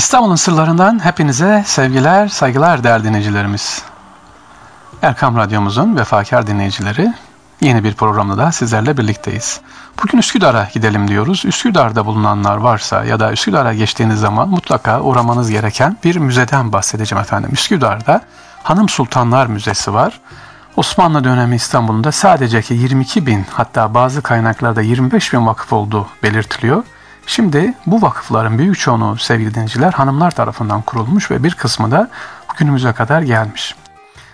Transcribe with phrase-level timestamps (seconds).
[0.00, 3.82] İstanbul'un sırlarından hepinize sevgiler, saygılar değerli dinleyicilerimiz.
[5.02, 7.12] Erkam Radyomuzun vefakar dinleyicileri
[7.60, 9.60] yeni bir programda da sizlerle birlikteyiz.
[10.02, 11.44] Bugün Üsküdar'a gidelim diyoruz.
[11.44, 17.50] Üsküdar'da bulunanlar varsa ya da Üsküdar'a geçtiğiniz zaman mutlaka uğramanız gereken bir müzeden bahsedeceğim efendim.
[17.52, 18.20] Üsküdar'da
[18.62, 20.20] Hanım Sultanlar Müzesi var.
[20.76, 26.84] Osmanlı dönemi İstanbul'da sadece ki 22 bin hatta bazı kaynaklarda 25 bin vakıf olduğu belirtiliyor.
[27.30, 32.10] Şimdi bu vakıfların büyük çoğunluğu sevgili dinleyiciler hanımlar tarafından kurulmuş ve bir kısmı da
[32.56, 33.74] günümüze kadar gelmiş.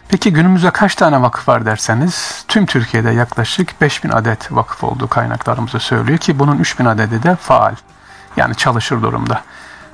[0.08, 5.80] Peki günümüzde kaç tane vakıf var derseniz tüm Türkiye'de yaklaşık 5000 adet vakıf olduğu kaynaklarımızı
[5.80, 7.74] söylüyor ki bunun 3000 adedi de faal
[8.36, 9.42] yani çalışır durumda.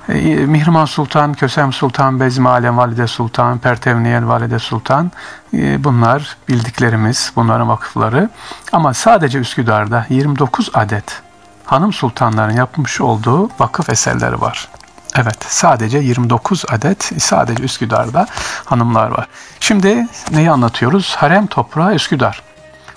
[0.09, 0.13] E,
[0.45, 5.11] Mihrimah Sultan, Kösem Sultan, Bezmi Alem Valide Sultan, Pertevniyel Valide Sultan
[5.53, 8.29] e, bunlar bildiklerimiz bunların vakıfları
[8.71, 11.22] ama sadece Üsküdar'da 29 adet
[11.65, 14.69] hanım sultanların yapmış olduğu vakıf eserleri var.
[15.15, 18.27] Evet sadece 29 adet sadece Üsküdar'da
[18.65, 19.27] hanımlar var.
[19.59, 21.15] Şimdi neyi anlatıyoruz?
[21.15, 22.41] Harem toprağı Üsküdar.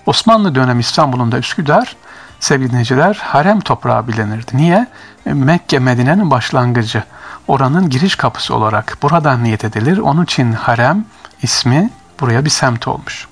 [0.07, 1.97] Osmanlı dönemi İstanbul'un da Üsküdar
[2.41, 4.57] sevgili dinleyiciler harem toprağı bilinirdi.
[4.57, 4.87] Niye?
[5.25, 7.03] Mekke Medine'nin başlangıcı.
[7.49, 9.99] Oranın giriş kapısı olarak buradan niyet edilir.
[9.99, 11.05] Onun için harem
[11.43, 11.91] ismi
[12.21, 13.29] buraya bir semt olmuş.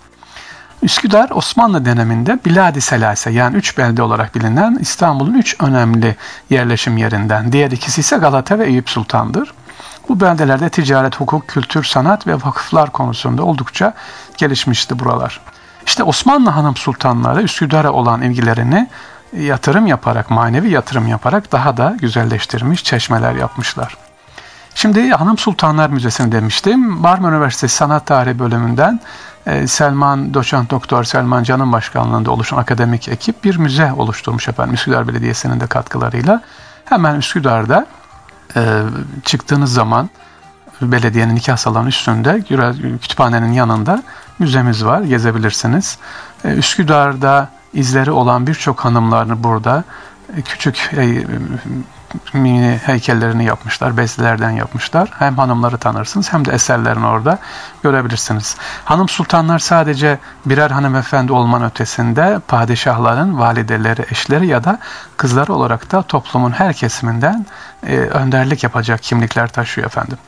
[0.84, 6.16] Üsküdar Osmanlı döneminde Biladi Selase yani üç belde olarak bilinen İstanbul'un üç önemli
[6.50, 7.52] yerleşim yerinden.
[7.52, 9.54] Diğer ikisi ise Galata ve Eyüp Sultan'dır.
[10.08, 13.94] Bu beldelerde ticaret, hukuk, kültür, sanat ve vakıflar konusunda oldukça
[14.36, 15.40] gelişmişti buralar.
[15.86, 18.88] İşte Osmanlı hanım sultanları Üsküdar'a olan ilgilerini
[19.36, 23.96] yatırım yaparak, manevi yatırım yaparak daha da güzelleştirmiş, çeşmeler yapmışlar.
[24.74, 26.80] Şimdi Hanım Sultanlar Müzesi'ni demiştim.
[26.80, 29.00] Marmara Üniversitesi Sanat Tarihi bölümünden
[29.66, 35.60] Selman Doçent Doktor Selman Can'ın başkanlığında oluşan akademik ekip bir müze oluşturmuş efendim Üsküdar Belediyesi'nin
[35.60, 36.42] de katkılarıyla.
[36.84, 37.86] Hemen Üsküdar'da
[38.56, 38.82] e,
[39.24, 40.10] çıktığınız zaman
[40.82, 42.40] belediyenin nikah salonu üstünde
[43.02, 44.02] kütüphanenin yanında
[44.38, 45.00] müzemiz var.
[45.00, 45.98] Gezebilirsiniz.
[46.44, 49.84] E, Üsküdar'da izleri olan birçok hanımlarını burada
[50.44, 50.90] küçük
[52.32, 55.10] mini heykellerini yapmışlar, bezlerden yapmışlar.
[55.18, 57.38] Hem hanımları tanırsınız hem de eserlerini orada
[57.82, 58.56] görebilirsiniz.
[58.84, 64.78] Hanım sultanlar sadece birer hanımefendi olman ötesinde padişahların valideleri, eşleri ya da
[65.16, 67.46] kızları olarak da toplumun her kesiminden
[67.86, 70.18] e, önderlik yapacak kimlikler taşıyor efendim.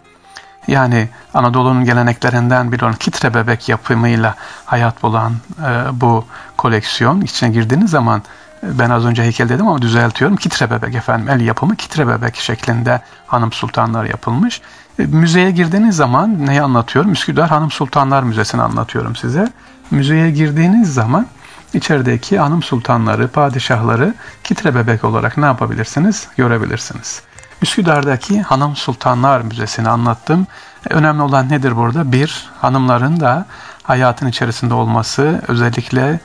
[0.68, 5.32] Yani Anadolu'nun geleneklerinden bir olan kitre bebek yapımıyla hayat bulan
[5.62, 6.24] e, bu
[6.56, 8.22] koleksiyon içine girdiğiniz zaman
[8.72, 10.36] ben az önce heykel dedim ama düzeltiyorum.
[10.36, 11.28] Kitre bebek efendim.
[11.28, 14.60] El yapımı kitre bebek şeklinde hanım sultanlar yapılmış.
[14.98, 17.12] E, müzeye girdiğiniz zaman neyi anlatıyorum?
[17.12, 19.48] Üsküdar Hanım Sultanlar Müzesi'ni anlatıyorum size.
[19.90, 21.26] Müzeye girdiğiniz zaman
[21.74, 26.28] içerideki hanım sultanları, padişahları kitre bebek olarak ne yapabilirsiniz?
[26.36, 27.22] Görebilirsiniz.
[27.62, 30.46] Üsküdar'daki Hanım Sultanlar Müzesi'ni anlattım.
[30.90, 32.12] E, önemli olan nedir burada?
[32.12, 33.46] Bir, hanımların da
[33.82, 36.20] hayatın içerisinde olması, özellikle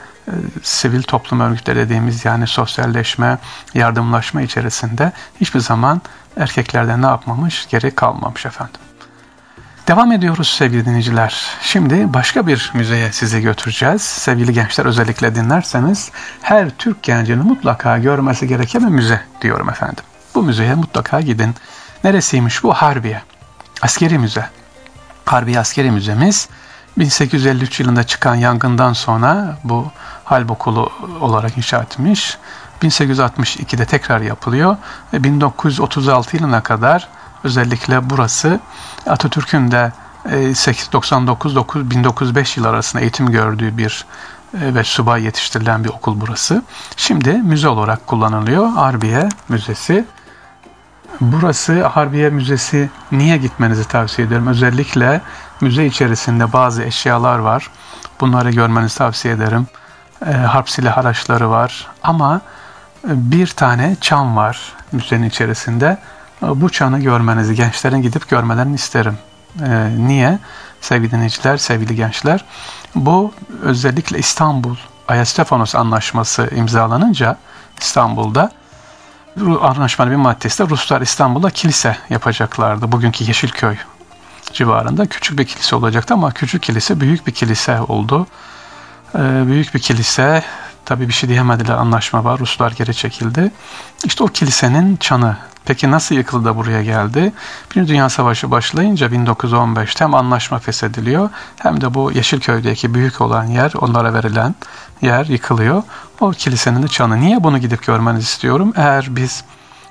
[0.62, 3.38] sivil toplum örgütleri dediğimiz yani sosyalleşme,
[3.74, 6.02] yardımlaşma içerisinde hiçbir zaman
[6.36, 8.80] erkeklerden ne yapmamış, geri kalmamış efendim.
[9.88, 11.46] Devam ediyoruz sevgili dinleyiciler.
[11.62, 14.02] Şimdi başka bir müzeye sizi götüreceğiz.
[14.02, 16.10] Sevgili gençler özellikle dinlerseniz
[16.42, 20.04] her Türk gencinin mutlaka görmesi gereken bir müze diyorum efendim.
[20.34, 21.54] Bu müzeye mutlaka gidin.
[22.04, 22.72] Neresiymiş bu?
[22.74, 23.22] Harbiye.
[23.82, 24.46] Askeri müze.
[25.24, 26.48] Harbiye Askeri Müzemiz
[26.98, 29.86] 1853 yılında çıkan yangından sonra bu
[30.24, 32.38] halp okulu olarak inşa etmiş.
[32.82, 34.76] 1862'de tekrar yapılıyor
[35.12, 37.08] ve 1936 yılına kadar
[37.44, 38.60] özellikle burası
[39.06, 39.92] Atatürk'ün de
[40.24, 44.04] 1999-1905 yıl arasında eğitim gördüğü bir
[44.60, 46.62] e, ve subay yetiştirilen bir okul burası.
[46.96, 48.68] Şimdi müze olarak kullanılıyor.
[48.68, 50.04] Harbiye Müzesi.
[51.22, 54.46] Burası Harbiye Müzesi niye gitmenizi tavsiye ederim.
[54.46, 55.20] Özellikle
[55.60, 57.70] müze içerisinde bazı eşyalar var.
[58.20, 59.66] Bunları görmenizi tavsiye ederim.
[60.26, 61.86] E, harp silah araçları var.
[62.02, 62.40] Ama
[63.04, 65.98] e, bir tane çan var müzenin içerisinde.
[66.42, 69.18] E, bu çanı görmenizi, gençlerin gidip görmelerini isterim.
[69.60, 70.38] E, niye?
[70.80, 72.44] Sevgili dinleyiciler, sevgili gençler.
[72.94, 73.32] Bu
[73.62, 74.76] özellikle İstanbul
[75.08, 77.36] Ayastefanos Anlaşması imzalanınca
[77.80, 78.50] İstanbul'da
[79.60, 82.92] anlaşmanın bir maddesi de Ruslar İstanbul'da kilise yapacaklardı.
[82.92, 83.76] Bugünkü Yeşilköy
[84.52, 88.26] civarında küçük bir kilise olacaktı ama küçük kilise büyük bir kilise oldu.
[89.14, 90.44] Ee, büyük bir kilise
[90.84, 93.50] tabii bir şey diyemediler anlaşma var Ruslar geri çekildi.
[94.04, 97.32] İşte o kilisenin çanı Peki nasıl yıkıldı da buraya geldi?
[97.70, 103.72] Birinci Dünya Savaşı başlayınca 1915'te hem anlaşma feshediliyor hem de bu Yeşilköy'deki büyük olan yer,
[103.80, 104.54] onlara verilen
[105.02, 105.82] yer yıkılıyor.
[106.20, 107.20] O kilisenin çanı.
[107.20, 108.72] Niye bunu gidip görmenizi istiyorum?
[108.76, 109.44] Eğer biz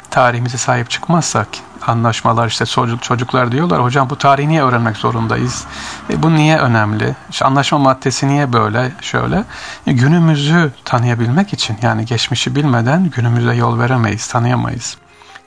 [0.09, 1.47] tarihimize sahip çıkmazsak
[1.88, 5.63] anlaşmalar işte çocuk, çocuklar diyorlar hocam bu tarihi niye öğrenmek zorundayız?
[6.09, 7.15] E, bu niye önemli?
[7.29, 9.44] İşte anlaşma maddesi niye böyle şöyle?
[9.88, 14.97] E, günümüzü tanıyabilmek için yani geçmişi bilmeden günümüze yol veremeyiz, tanıyamayız.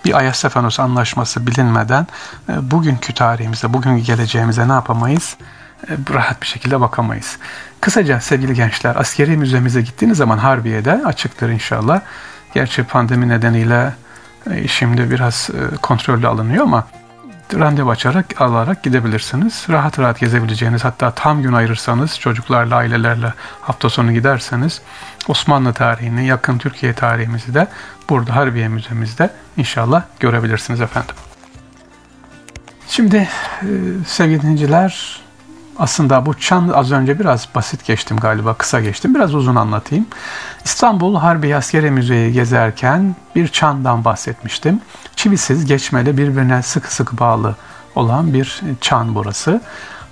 [0.05, 2.07] Bir Ayasefanos anlaşması bilinmeden
[2.49, 5.37] e, bugünkü tarihimize, bugünkü geleceğimize ne yapamayız?
[5.89, 7.39] E, rahat bir şekilde bakamayız.
[7.81, 12.01] Kısaca sevgili gençler askeri müzemize gittiğiniz zaman Harbiye'de açıktır inşallah.
[12.55, 13.93] Gerçi pandemi nedeniyle
[14.51, 15.51] e, şimdi biraz
[15.83, 16.87] kontrollü alınıyor ama
[17.55, 19.67] randevu açarak alarak gidebilirsiniz.
[19.71, 24.83] Rahat rahat gezebileceğiniz hatta tam gün ayırırsanız çocuklarla ailelerle hafta sonu giderseniz
[25.29, 27.67] Osmanlı tarihini yakın Türkiye tarihimizi de
[28.09, 31.15] burada Harbiye Müzemizde inşallah görebilirsiniz efendim.
[32.89, 33.29] Şimdi
[33.63, 33.69] e,
[34.07, 35.21] sevgili dinleyiciler
[35.79, 39.15] aslında bu çan az önce biraz basit geçtim galiba, kısa geçtim.
[39.15, 40.07] Biraz uzun anlatayım.
[40.65, 44.81] İstanbul Harbi Askeri Müzeyi gezerken bir çandan bahsetmiştim.
[45.17, 47.57] Çivisiz, geçmeli, birbirine sıkı sıkı bağlı
[47.95, 49.61] olan bir çan burası.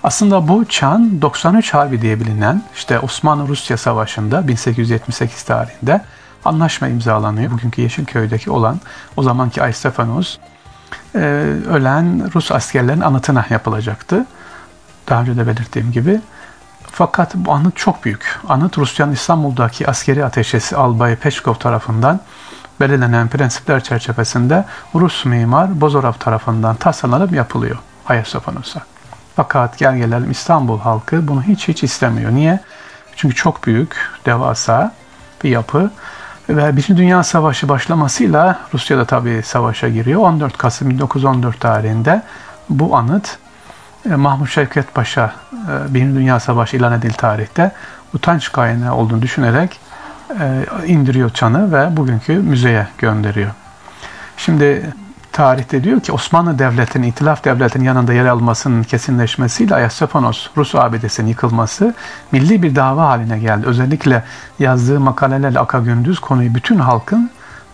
[0.03, 6.01] Aslında bu çan 93 Harbi diye bilinen işte Osmanlı-Rusya Savaşı'nda 1878 tarihinde
[6.45, 7.51] anlaşma imzalanıyor.
[7.51, 8.81] Bugünkü Yeşilköy'deki olan
[9.17, 10.39] o zamanki Aystefanos
[11.15, 11.19] e,
[11.69, 14.27] ölen Rus askerlerin anıtına yapılacaktı
[15.09, 16.21] daha önce de belirttiğim gibi.
[16.93, 18.41] Fakat bu anıt çok büyük.
[18.49, 22.21] Anıt Rusya'nın İstanbul'daki askeri ateşesi Albay Peşkov tarafından
[22.81, 24.65] belirlenen prensipler çerçevesinde
[24.95, 27.77] Rus mimar Bozorov tarafından tasarlanıp yapılıyor
[28.09, 28.81] Ayasofanos'a.
[29.37, 32.33] Fakat gel gelelim İstanbul halkı bunu hiç hiç istemiyor.
[32.33, 32.61] Niye?
[33.17, 33.97] Çünkü çok büyük,
[34.27, 34.95] devasa
[35.45, 35.91] bir yapı
[36.49, 40.21] ve Birinci Dünya Savaşı başlamasıyla Rusya da tabii savaşa giriyor.
[40.21, 42.23] 14 Kasım 1914 tarihinde
[42.69, 43.39] bu anıt
[44.11, 47.73] e, Mahmut Şevket Paşa e, Birinci Dünya Savaşı ilan edildi tarihte
[48.15, 49.81] utanç kaynağı olduğunu düşünerek
[50.41, 53.51] e, indiriyor çanı ve bugünkü müzeye gönderiyor.
[54.37, 54.93] Şimdi
[55.33, 61.95] tarihte diyor ki Osmanlı Devleti'nin, İtilaf Devleti'nin yanında yer almasının kesinleşmesiyle Ayasofanos Rus abidesinin yıkılması
[62.33, 63.67] milli bir dava haline geldi.
[63.67, 64.25] Özellikle
[64.59, 67.31] yazdığı makalelerle Aka Gündüz konuyu bütün halkın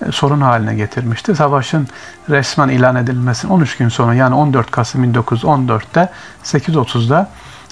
[0.07, 1.37] e, sorun haline getirmişti.
[1.37, 1.89] Savaşın
[2.31, 6.09] resmen ilan edilmesinin 13 gün sonra yani 14 Kasım 1914'te
[6.45, 7.31] 8.30'da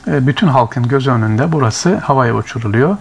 [0.08, 2.96] e, bütün halkın göz önünde burası havaya uçuruluyor.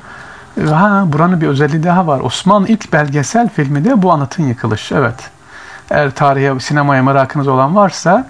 [0.61, 2.19] E, ha, buranın bir özelliği daha var.
[2.19, 4.95] Osmanlı ilk belgesel filmi de bu anıtın yıkılışı.
[4.95, 5.34] Evet.
[5.91, 8.27] Eğer tarihe, sinemaya merakınız olan varsa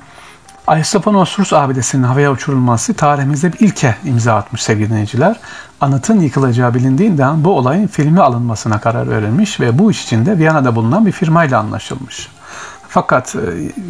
[0.68, 5.40] Ayasofya Rus abidesinin havaya uçurulması tarihimizde bir ilke imza atmış sevgili dinleyiciler.
[5.82, 10.76] Anıtın yıkılacağı bilindiğinden bu olayın filmi alınmasına karar verilmiş ve bu iş için de Viyana'da
[10.76, 12.30] bulunan bir firmayla anlaşılmış.
[12.88, 13.40] Fakat e,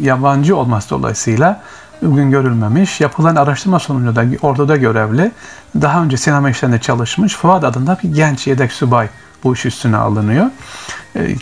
[0.00, 1.60] yabancı olması dolayısıyla
[2.02, 3.00] bugün görülmemiş.
[3.00, 5.32] Yapılan araştırma sonucunda orduda görevli,
[5.80, 9.08] daha önce sinema işlerinde çalışmış Fuat adında bir genç yedek subay
[9.44, 10.46] bu iş üstüne alınıyor,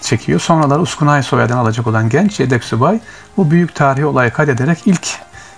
[0.01, 0.41] çekiyor.
[0.41, 3.01] Sonraları Uskunay soyadını alacak olan genç yedek subay
[3.37, 5.09] bu büyük tarihi olayı kaydederek ilk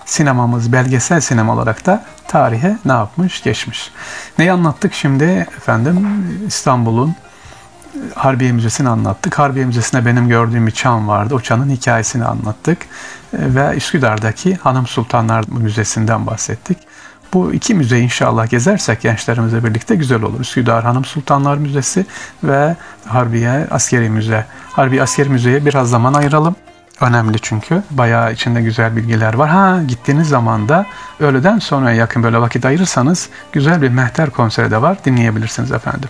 [0.05, 3.91] sinemamız belgesel sinema olarak da tarihe ne yapmış geçmiş.
[4.39, 5.23] Neyi anlattık şimdi
[5.57, 6.07] efendim
[6.47, 7.15] İstanbul'un
[8.15, 9.39] Harbiye Müzesi'ni anlattık.
[9.39, 11.35] Harbiye Müzesi'nde benim gördüğüm bir çan vardı.
[11.35, 12.77] O çanın hikayesini anlattık.
[13.33, 16.77] Ve Üsküdar'daki Hanım Sultanlar Müzesi'nden bahsettik.
[17.33, 20.39] Bu iki müzeyi inşallah gezersek gençlerimizle birlikte güzel olur.
[20.39, 22.05] Üsküdar Hanım Sultanlar Müzesi
[22.43, 22.75] ve
[23.05, 24.45] Harbiye Askeri Müze.
[24.71, 26.55] Harbiye Askeri Müze'ye biraz zaman ayıralım.
[27.01, 27.83] Önemli çünkü.
[27.91, 29.49] Bayağı içinde güzel bilgiler var.
[29.49, 30.85] Ha gittiğiniz zaman da
[31.19, 34.97] öğleden sonra yakın böyle vakit ayırırsanız güzel bir mehter konseri de var.
[35.05, 36.09] Dinleyebilirsiniz efendim.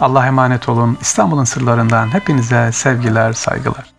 [0.00, 0.98] Allah emanet olun.
[1.00, 3.97] İstanbul'un sırlarından hepinize sevgiler, saygılar.